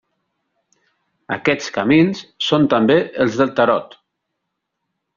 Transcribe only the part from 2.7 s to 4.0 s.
també els del Tarot.